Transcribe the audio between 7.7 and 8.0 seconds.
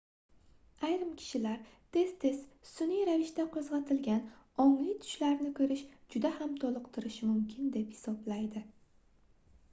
deb